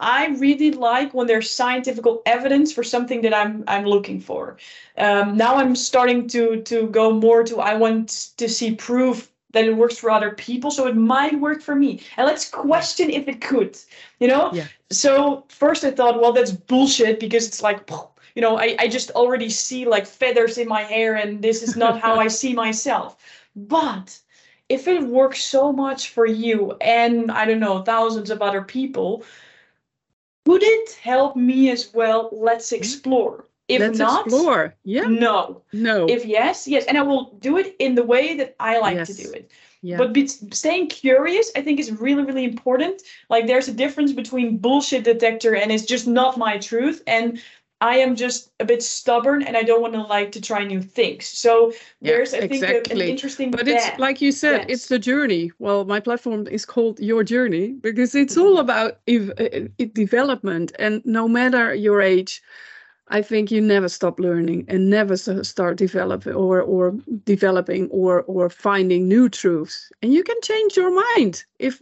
[0.00, 4.58] I really like when there's scientific evidence for something that I'm I'm looking for.
[4.98, 9.64] Um, now I'm starting to to go more to I want to see proof that
[9.64, 12.00] it works for other people, so it might work for me.
[12.16, 13.78] And let's question if it could.
[14.18, 14.50] You know.
[14.52, 14.66] Yeah.
[14.90, 17.90] So first I thought, well, that's bullshit because it's like.
[18.34, 21.76] You know, I, I just already see like feathers in my hair, and this is
[21.76, 23.18] not how I see myself.
[23.54, 24.18] But
[24.72, 29.22] if it works so much for you and I don't know, thousands of other people,
[30.46, 32.30] would it help me as well?
[32.32, 32.76] Let's mm-hmm.
[32.76, 33.44] explore.
[33.72, 35.62] If let's not, explore yeah no.
[35.72, 36.84] no If yes, yes.
[36.86, 39.50] And I will do it in the way that I like to do it.
[39.82, 43.02] yeah But be, staying curious, I think, is really, really important.
[43.28, 47.02] Like, there's a difference between bullshit detector and it's just not my truth.
[47.06, 47.40] And
[47.80, 50.80] I am just a bit stubborn and I don't want to like to try new
[50.80, 51.26] things.
[51.26, 53.10] So Yeah, there's, I think, a- an exactly.
[53.10, 57.22] interesting but it's like you said it's the journey well my platform is called your
[57.24, 62.42] journey because it's all about ev- uh, uh, development and no matter your age
[63.12, 66.90] i think you never stop learning and never start developing or or
[67.24, 71.80] developing or or finding new truths and you can change your mind if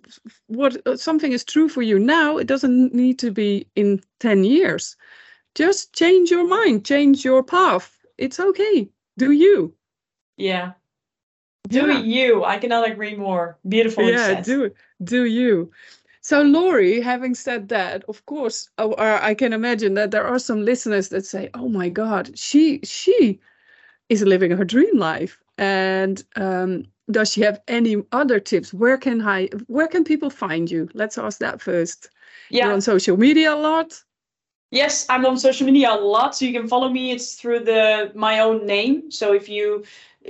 [0.49, 4.45] what uh, something is true for you now it doesn't need to be in 10
[4.45, 4.97] years
[5.55, 8.89] just change your mind change your path it's okay
[9.19, 9.75] do you
[10.37, 10.73] Yeah.
[11.69, 12.01] Do Yeah.
[12.01, 12.45] you?
[12.45, 13.59] I cannot agree more.
[13.69, 14.09] Beautiful.
[14.09, 14.71] yeah do
[15.05, 15.71] do you
[16.31, 20.39] so Laurie, having said that of course uh, uh, i can imagine that there are
[20.39, 23.41] some listeners that say oh my god she she
[24.09, 29.21] is living her dream life and um, does she have any other tips where can
[29.23, 32.11] i where can people find you let's ask that first
[32.51, 32.67] Yeah.
[32.67, 34.05] you're on social media a lot
[34.73, 37.11] Yes, I'm on social media a lot, so you can follow me.
[37.11, 39.11] It's through the my own name.
[39.11, 39.85] So if you,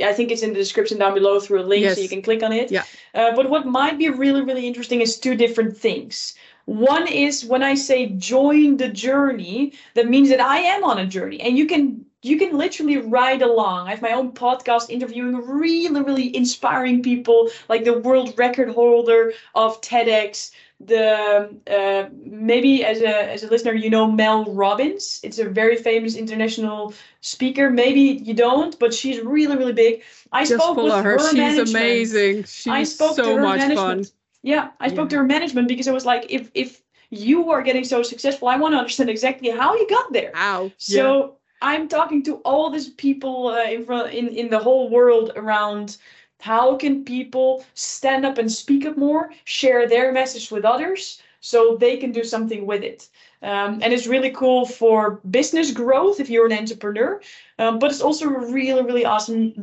[0.04, 2.42] I think it's in the description down below through a link, so you can click
[2.42, 2.70] on it.
[2.70, 2.84] Yeah.
[3.14, 6.34] Uh, but what might be really, really interesting is two different things.
[6.66, 11.06] One is when I say join the journey, that means that I am on a
[11.06, 13.88] journey, and you can you can literally ride along.
[13.88, 19.32] I have my own podcast interviewing really, really inspiring people, like the world record holder
[19.54, 25.20] of TEDx the uh, maybe as a as a listener you know Mel Robbins.
[25.22, 27.70] It's a very famous international speaker.
[27.70, 30.02] Maybe you don't, but she's really really big.
[30.32, 31.02] I Just spoke with her.
[31.02, 31.70] her She's management.
[31.70, 32.44] amazing.
[32.44, 34.06] She's I spoke so to her much management.
[34.06, 34.14] fun.
[34.42, 35.10] Yeah, I spoke yeah.
[35.10, 38.56] to her management because I was like, if if you are getting so successful, I
[38.56, 40.30] want to understand exactly how you got there.
[40.34, 40.70] How?
[40.78, 41.28] So yeah.
[41.62, 45.98] I'm talking to all these people uh, in front in in the whole world around
[46.40, 51.76] how can people stand up and speak up more, share their message with others so
[51.76, 53.08] they can do something with it?
[53.42, 57.20] Um, and it's really cool for business growth if you're an entrepreneur,
[57.58, 59.54] um, but it's also a really, really awesome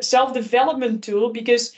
[0.00, 1.72] self development tool because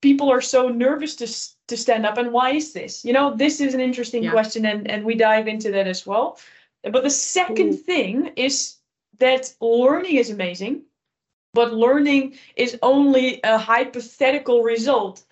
[0.00, 1.26] people are so nervous to,
[1.68, 2.18] to stand up.
[2.18, 3.04] And why is this?
[3.04, 4.32] You know, this is an interesting yeah.
[4.32, 6.38] question, and, and we dive into that as well.
[6.82, 7.76] But the second cool.
[7.76, 8.76] thing is
[9.18, 10.82] that learning is amazing
[11.54, 15.24] but learning is only a hypothetical result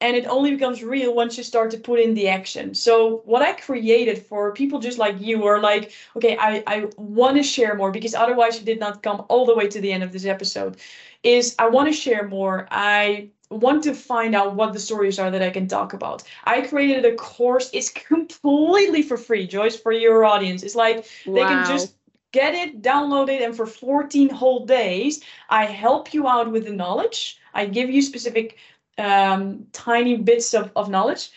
[0.00, 2.74] and it only becomes real once you start to put in the action.
[2.74, 7.36] So what i created for people just like you are like okay i, I want
[7.36, 10.02] to share more because otherwise you did not come all the way to the end
[10.04, 10.76] of this episode
[11.22, 12.68] is i want to share more.
[12.70, 16.22] I want to find out what the stories are that i can talk about.
[16.44, 17.70] I created a course.
[17.72, 20.62] It's completely for free joyce for your audience.
[20.62, 21.34] It's like wow.
[21.34, 21.94] they can just
[22.32, 26.72] get it, download it, and for 14 whole days, I help you out with the
[26.72, 27.38] knowledge.
[27.54, 28.58] I give you specific
[28.98, 31.30] um, tiny bits of, of knowledge,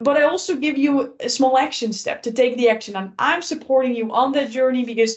[0.00, 2.96] but I also give you a small action step to take the action.
[2.96, 5.16] And I'm supporting you on that journey because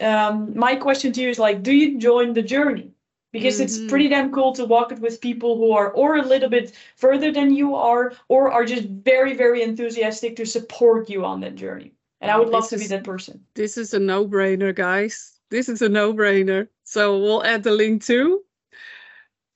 [0.00, 2.92] um, my question to you is like, do you join the journey?
[3.32, 3.64] Because mm-hmm.
[3.64, 6.74] it's pretty damn cool to walk it with people who are or a little bit
[6.96, 11.54] further than you are, or are just very, very enthusiastic to support you on that
[11.54, 11.92] journey.
[12.20, 13.44] And I would love this to is, be that person.
[13.54, 15.38] This is a no brainer, guys.
[15.50, 16.68] This is a no brainer.
[16.84, 18.42] So we'll add the link too.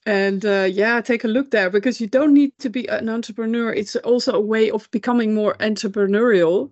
[0.05, 3.73] And uh, yeah, take a look there because you don't need to be an entrepreneur.
[3.73, 6.71] It's also a way of becoming more entrepreneurial.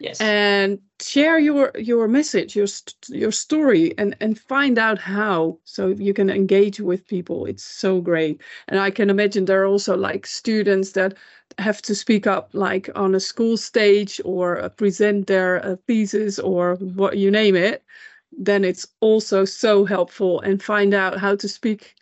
[0.00, 0.20] Yes.
[0.20, 2.68] And share your your message, your
[3.08, 7.46] your story, and and find out how so you can engage with people.
[7.46, 8.40] It's so great.
[8.68, 11.14] And I can imagine there are also like students that
[11.58, 16.38] have to speak up like on a school stage or uh, present their uh, thesis
[16.38, 17.84] or what you name it
[18.32, 21.94] then it's also so helpful and find out how to speak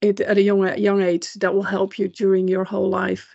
[0.00, 3.28] it at a young young age that will help you during your whole life.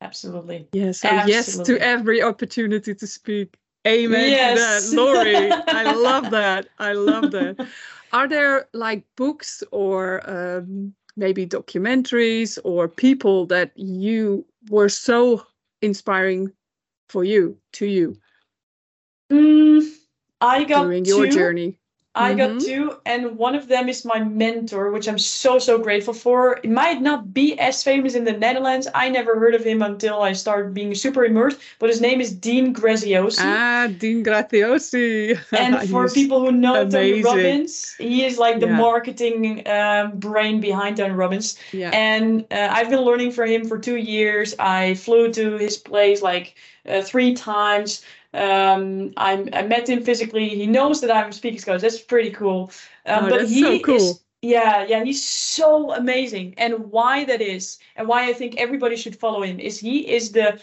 [0.00, 0.68] Absolutely.
[0.72, 3.56] Yes so yes to every opportunity to speak.
[3.86, 4.90] Amen yes.
[4.90, 6.68] to that Laurie i love that.
[6.78, 7.66] I love that.
[8.12, 15.44] Are there like books or um, maybe documentaries or people that you were so
[15.82, 16.50] inspiring
[17.08, 18.16] for you to you
[19.30, 19.86] mm,
[20.40, 21.32] i got during your two.
[21.32, 21.78] journey
[22.16, 22.56] I mm-hmm.
[22.56, 26.58] got two, and one of them is my mentor, which I'm so so grateful for.
[26.62, 28.88] It might not be as famous in the Netherlands.
[28.94, 31.58] I never heard of him until I started being super immersed.
[31.78, 33.40] But his name is Dean Graziosi.
[33.40, 35.38] Ah, Dean Graziosi.
[35.52, 37.22] and for people who know amazing.
[37.22, 38.78] Tony Robbins, he is like the yeah.
[38.78, 41.58] marketing um, brain behind Tony Robbins.
[41.72, 41.90] Yeah.
[41.92, 44.54] And uh, I've been learning from him for two years.
[44.58, 46.54] I flew to his place like
[46.88, 48.02] uh, three times.
[48.36, 50.48] Um, I, I met him physically.
[50.48, 51.82] He knows that I'm a speaking Scottish.
[51.82, 52.70] That's pretty cool.
[53.06, 53.96] Um, oh, but that's he so cool.
[53.96, 56.54] Is, yeah, yeah, he's so amazing.
[56.58, 60.32] And why that is, and why I think everybody should follow him, is he is
[60.32, 60.60] the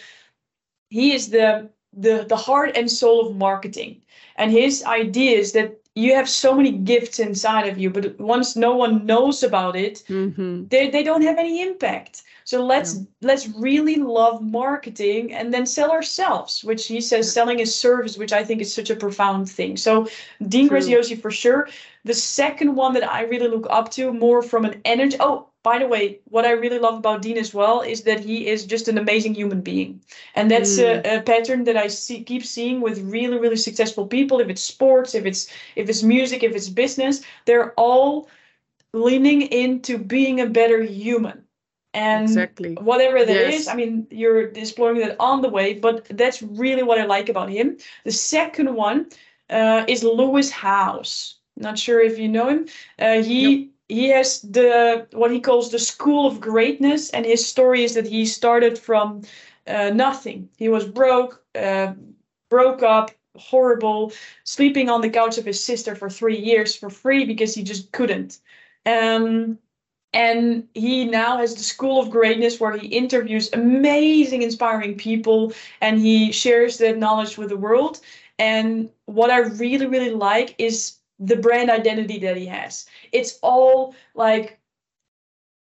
[0.90, 4.04] he is the the the heart and soul of marketing.
[4.36, 8.56] And his idea is that you have so many gifts inside of you, but once
[8.56, 10.66] no one knows about it, mm-hmm.
[10.68, 12.24] they, they don't have any impact.
[12.46, 13.04] So let's yeah.
[13.22, 18.34] let's really love marketing and then sell ourselves, which he says selling is service, which
[18.34, 19.78] I think is such a profound thing.
[19.78, 20.08] So
[20.48, 20.80] Dean True.
[20.80, 21.70] Graziosi for sure.
[22.06, 25.16] The second one that I really look up to more from an energy.
[25.20, 28.48] Oh, by the way, what I really love about Dean as well is that he
[28.48, 30.02] is just an amazing human being.
[30.36, 31.06] And that's mm.
[31.06, 34.42] a, a, pattern that I see, keep seeing with really, really successful people.
[34.42, 35.48] If it's sports, if it's
[35.78, 38.30] if it's music, if it's business, they're all
[38.94, 41.44] leaning into being a better human.
[41.94, 42.74] And exactly.
[42.76, 43.62] whatever that yes.
[43.62, 47.30] is, I mean, you're exploring that on the way, but that's really what I like
[47.30, 47.78] about him.
[48.04, 49.08] The second one
[49.50, 51.36] uh, is Lewis Howes.
[51.56, 52.68] Not sure if you know him.
[52.98, 57.46] Uh, he nope he has the what he calls the school of greatness and his
[57.46, 59.22] story is that he started from
[59.68, 60.50] uh, nothing.
[60.58, 61.94] He was broke uh,
[62.50, 64.12] broke up horrible
[64.44, 67.92] sleeping on the couch of his sister for three years for free because he just
[67.92, 68.40] couldn't.
[68.86, 69.58] Um,
[70.14, 76.00] and he now has the school of greatness where he interviews amazing inspiring people and
[76.00, 78.00] he shares that knowledge with the world.
[78.40, 82.86] And what i really really like is the brand identity that he has.
[83.12, 84.60] It's all like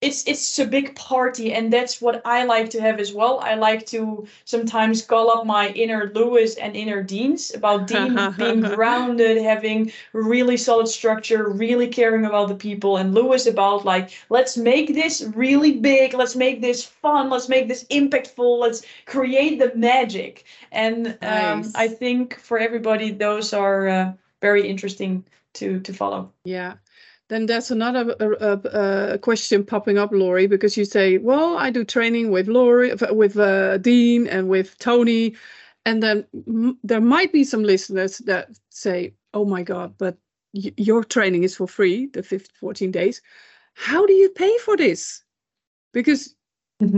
[0.00, 3.54] it's it's a big party and that's what i like to have as well i
[3.54, 9.42] like to sometimes call up my inner lewis and inner deans about dean being grounded
[9.42, 14.94] having really solid structure really caring about the people and lewis about like let's make
[14.94, 20.44] this really big let's make this fun let's make this impactful let's create the magic
[20.72, 21.72] and um, Nice.
[21.74, 25.24] i think for everybody those are uh, very interesting
[25.54, 26.74] to to follow Yeah.
[27.28, 31.70] Then there's another uh, uh, uh, question popping up, Laurie, because you say, "Well, I
[31.70, 35.36] do training with Laurie, with uh, Dean, and with Tony,"
[35.86, 40.18] and then m- there might be some listeners that say, "Oh my God, but
[40.52, 43.22] your training is for free, the 15, 14 days.
[43.74, 45.24] How do you pay for this?"
[45.92, 46.34] Because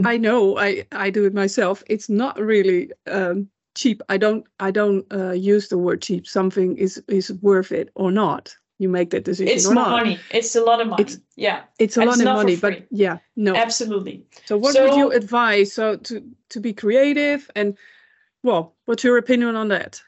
[0.05, 1.82] I know I I do it myself.
[1.88, 4.03] It's not really um, cheap.
[4.09, 6.27] I don't I don't uh, use the word cheap.
[6.27, 8.55] Something is is worth it or not.
[8.79, 12.01] You make that decision it's money it's a lot of money It's- yeah It's a
[12.01, 13.55] and lot it's of money, but yeah, no.
[13.55, 15.73] absolutely So what would you advise?
[15.73, 17.77] So to to be creative and
[18.43, 20.03] well, what's your opinion on that?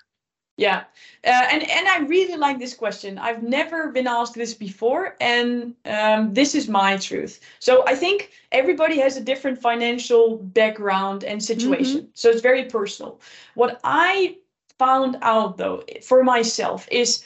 [0.56, 0.84] Yeah,
[1.24, 3.18] uh, and and I really like this question.
[3.18, 7.40] I've never been asked this before, and um, this is my truth.
[7.58, 13.20] So I think everybody has a different financial background and situation, so it's very personal.
[13.54, 14.36] What I
[14.78, 17.24] found out though for myself is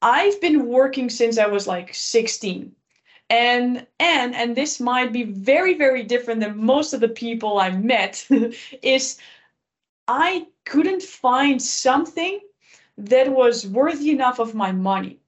[0.00, 2.72] I've been working since I was like 16.
[3.28, 7.84] And and and this might be very very different than most of the people I've
[7.84, 8.26] met
[8.82, 9.18] is
[10.08, 12.40] I couldn't find something
[13.08, 15.18] that was worthy enough of my money.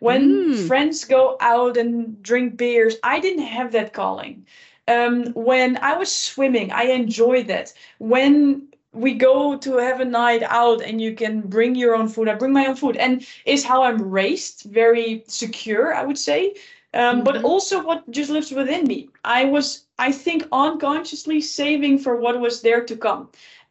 [0.00, 0.54] When Mm.
[0.54, 4.46] friends go out and drink beers, I didn't have that calling.
[4.86, 7.72] Um, when I was swimming, I enjoyed that.
[7.98, 12.28] When we go to have a night out and you can bring your own food,
[12.28, 16.54] I bring my own food, and is how I'm raised, very secure, I would say.
[16.94, 17.44] Um, But Mhm.
[17.44, 19.10] also what just lives within me.
[19.24, 23.28] I was, I think, unconsciously saving for what was there to come.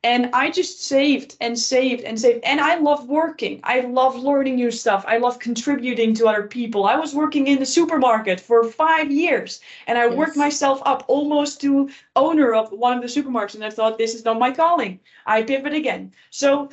[0.08, 2.40] And I just saved and saved and saved.
[2.46, 3.60] And I love working.
[3.64, 5.04] I love learning new stuff.
[5.06, 6.86] I love contributing to other people.
[6.86, 11.60] I was working in the supermarket for five years and I worked myself up almost
[11.62, 13.56] to owner of one of the supermarkets.
[13.56, 15.00] And I thought, this is not my calling.
[15.26, 16.14] I pivot again.
[16.30, 16.70] So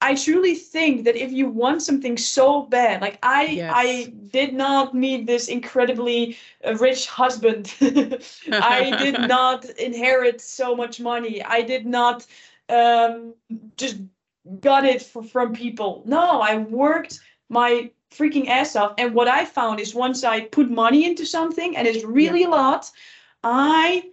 [0.00, 3.72] I truly think that if you want something so bad, like I, Yes.
[3.74, 7.74] I did not meet this incredibly uh, rich husband.
[7.80, 11.42] I did not inherit so much money.
[11.42, 12.26] I did not
[12.68, 13.34] um,
[13.76, 13.96] just
[14.60, 16.02] got it for, from people.
[16.06, 18.94] No, I worked my freaking ass off.
[18.98, 22.48] And what I found is once I put money into something and it's really a
[22.48, 22.90] lot,
[23.42, 24.10] I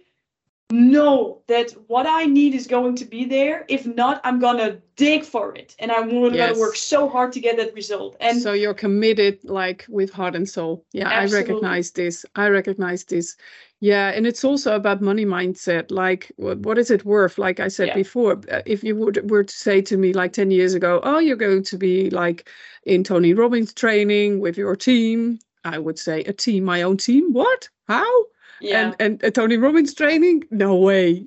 [0.70, 3.64] know that what I need is going to be there.
[3.68, 6.58] If not, I'm gonna dig for it, and I'm gonna Yes.
[6.58, 8.16] work so hard to get that result.
[8.20, 10.84] And so you're committed like with heart and soul.
[10.92, 11.36] Yeah, Absolutely.
[11.36, 12.26] I recognize this.
[12.34, 13.36] I recognize this.
[13.80, 15.90] Yeah, and it's also about money mindset.
[15.90, 17.38] Like, what, what is it worth?
[17.38, 17.94] Like I said Yeah.
[17.94, 21.18] before, uh, if you would were to say to me like 10 years ago, oh,
[21.18, 22.48] you're going to be like
[22.84, 27.32] in Tony Robbins training with your team, I would say, a team, my own team.
[27.32, 27.68] What?
[27.86, 28.24] How?
[28.60, 30.44] Yeah, and and a Tony Robbins training?
[30.50, 31.26] No way.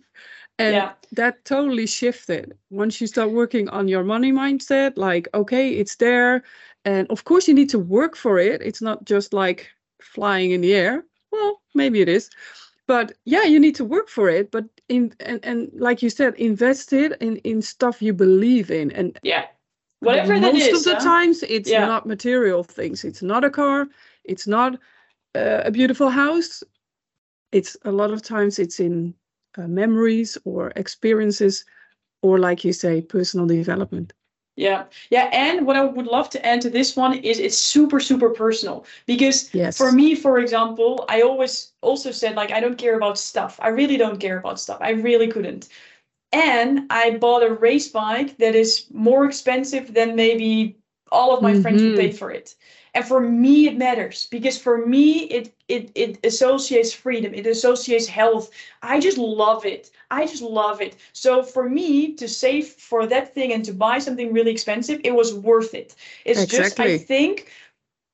[0.57, 0.91] And Yeah.
[1.13, 4.97] that totally shifted once you start working on your money mindset.
[4.97, 6.43] Like, okay, it's there,
[6.85, 8.61] and of course you need to work for it.
[8.61, 9.69] It's not just like
[10.01, 11.05] flying in the air.
[11.31, 12.29] Well, maybe it is,
[12.87, 14.51] but yeah, you need to work for it.
[14.51, 18.91] But in and and like you said, invest it in in stuff you believe in,
[18.91, 19.45] and yeah,
[19.99, 20.79] whatever that most is.
[20.79, 21.09] of the huh?
[21.09, 21.85] times it's Yeah.
[21.85, 23.87] not material things it's not a car
[24.23, 24.75] it's not
[25.35, 26.63] uh, a beautiful house
[27.51, 29.13] it's a lot of times it's in
[29.57, 31.65] uh, memories or experiences
[32.21, 34.13] or like you say personal development
[34.55, 37.99] Yeah, yeah, and what I would love to add to this one is it's super,
[37.99, 42.77] super personal because yes for me, for example, I always also said like I don't
[42.77, 43.57] care about stuff.
[43.61, 44.79] I really don't care about stuff.
[44.81, 45.69] I really couldn't.
[46.33, 50.77] And I bought a race bike that is more expensive than maybe
[51.11, 52.55] all of my friends would pay for it.
[52.93, 57.33] And for me, it matters because for me, it it it associates freedom.
[57.33, 58.51] It associates health.
[58.81, 59.91] I just love it.
[60.11, 60.95] I just love it.
[61.13, 65.15] So for me to save for that thing and to buy something really expensive, it
[65.15, 65.95] was worth it.
[66.25, 67.51] It's just I think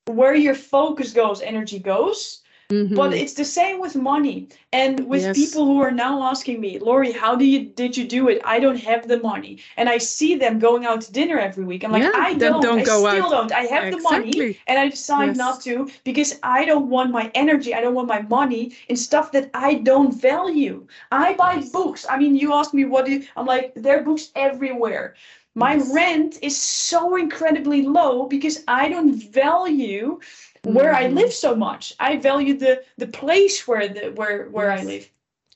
[0.07, 2.41] where your focus goes, energy goes.
[2.71, 2.95] Mhm.
[2.95, 5.35] But it's the same with money and with Yes.
[5.35, 8.41] people who are now asking me, Laurie, how do you did you do it?
[8.43, 11.83] I don't have the money, and I see them going out to dinner every week.
[11.83, 12.61] I'm like, Yeah, I don't.
[12.61, 13.29] don't I still out.
[13.35, 13.51] don't.
[13.51, 14.31] I have the money,
[14.67, 15.37] and I decide Yes.
[15.37, 17.73] not to because I don't want my energy.
[17.73, 20.87] I don't want my money in stuff that I don't value.
[21.11, 22.05] I buy books.
[22.09, 25.15] I mean, you asked me what do you, I'm like, there are books everywhere.
[25.57, 25.93] My Yes.
[25.93, 30.19] rent is so incredibly low because I don't value
[30.65, 31.15] where I Mhm.
[31.15, 31.93] live so much.
[31.99, 35.09] I value the the place where the where where I live,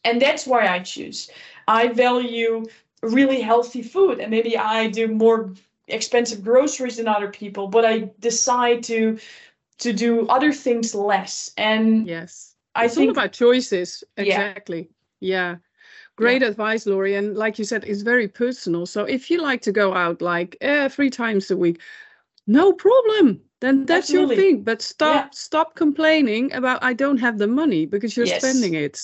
[0.03, 1.29] and that's why I choose.
[1.67, 2.65] I value
[3.01, 5.53] really healthy food, and maybe I do more
[5.87, 9.17] expensive groceries than other people, but I decide to
[9.79, 11.51] to do other things less.
[11.57, 12.55] And Yes.
[12.75, 14.03] I it's all think about choices.
[14.17, 14.23] Yeah.
[14.23, 14.89] Exactly.
[15.19, 15.57] Yeah.
[16.15, 17.15] Great advice, Laurie.
[17.15, 18.85] And like you said, it's very personal.
[18.85, 21.79] So if you like to go out like eh, three times a week,
[22.47, 23.41] no problem.
[23.61, 24.35] Then that's Absolutely.
[24.35, 24.63] your thing.
[24.63, 25.29] But stop Yeah.
[25.33, 28.41] stop complaining about I don't have the money because you're Yes.
[28.41, 28.99] spending it.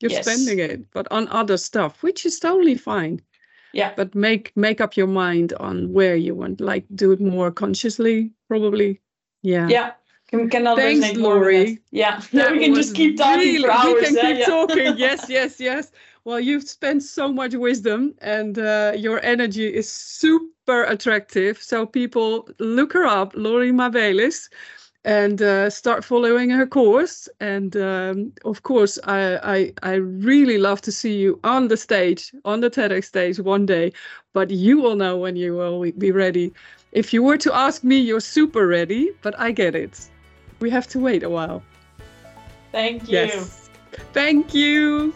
[0.00, 0.24] You're Yes.
[0.26, 3.20] spending it, but on other stuff, which is totally fine.
[3.72, 6.60] yeah, But make make up your mind on where you want.
[6.60, 9.00] Like do it more consciously, probably.
[9.42, 9.68] Yeah.
[9.68, 9.92] yeah.
[10.28, 11.54] Can, cannot Thanks, resonate more with that.
[11.54, 11.78] Laurie.
[11.92, 13.94] Yeah, That we can just keep talking really- for hours.
[13.94, 14.46] We can keep Yeah.
[14.46, 14.96] talking.
[15.06, 15.92] Yes, yes, yes.
[16.24, 21.62] Well, you've spent so much wisdom, and uh, your energy is super attractive.
[21.62, 24.50] So people look her up, Laurie Mabelis,
[25.04, 27.26] and uh, start following her course.
[27.40, 32.32] And um, of course, I, I I really love to see you on the stage,
[32.44, 33.92] on the TEDx stage one day.
[34.34, 36.52] But you will know when you will be ready.
[36.92, 39.10] If you were to ask me, you're super ready.
[39.22, 40.10] But I get it.
[40.60, 41.62] We have to wait a while.
[42.72, 43.18] Thank you.
[43.18, 43.70] Yes.
[44.12, 45.14] Thank you.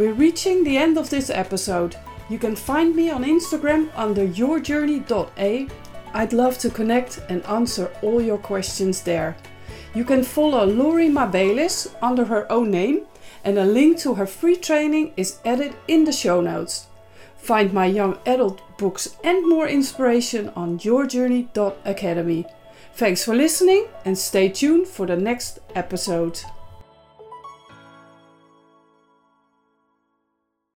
[0.00, 1.94] We're reaching the end of this episode.
[2.30, 5.68] You can find me on Instagram under yourjourney.a.
[6.14, 9.36] I'd love to connect and answer all your questions there.
[9.94, 13.02] You can follow Laurie Mabelis under her own name,
[13.44, 16.86] and a link to her free training is added in the show notes.
[17.36, 22.46] Find my young adult books and more inspiration on yourjourney.academy.
[22.94, 26.40] Thanks for listening and stay tuned for the next episode.